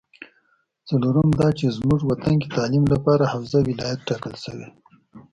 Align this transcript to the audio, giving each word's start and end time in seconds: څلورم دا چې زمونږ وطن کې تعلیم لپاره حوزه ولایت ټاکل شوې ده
څلورم 0.87 1.29
دا 1.39 1.49
چې 1.57 1.65
زمونږ 1.77 2.01
وطن 2.05 2.33
کې 2.41 2.49
تعلیم 2.57 2.85
لپاره 2.93 3.31
حوزه 3.33 3.59
ولایت 3.67 3.99
ټاکل 4.09 4.33
شوې 4.43 4.65
ده 4.69 4.69